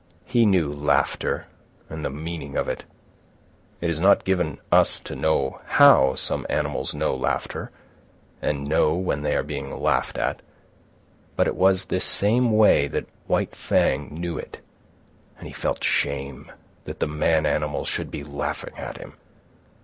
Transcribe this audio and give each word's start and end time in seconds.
He 0.25 0.47
knew 0.47 0.73
laughter 0.73 1.45
and 1.87 2.03
the 2.03 2.09
meaning 2.09 2.57
of 2.57 2.67
it. 2.67 2.85
It 3.81 3.89
is 3.91 3.99
not 3.99 4.23
given 4.23 4.57
us 4.71 4.99
to 5.01 5.15
know 5.15 5.61
how 5.65 6.15
some 6.15 6.43
animals 6.49 6.95
know 6.95 7.15
laughter, 7.15 7.69
and 8.41 8.67
know 8.67 8.95
when 8.95 9.21
they 9.21 9.35
are 9.35 9.43
being 9.43 9.79
laughed 9.79 10.17
at; 10.17 10.41
but 11.35 11.45
it 11.45 11.55
was 11.55 11.85
this 11.85 12.03
same 12.03 12.51
way 12.51 12.87
that 12.87 13.05
White 13.27 13.55
Fang 13.55 14.07
knew 14.11 14.39
it. 14.39 14.57
And 15.37 15.45
he 15.45 15.53
felt 15.53 15.83
shame 15.83 16.51
that 16.85 16.99
the 16.99 17.05
man 17.05 17.45
animals 17.45 17.87
should 17.87 18.09
be 18.09 18.23
laughing 18.23 18.73
at 18.77 18.97
him. 18.97 19.13